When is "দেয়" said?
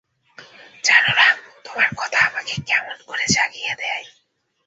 3.75-4.05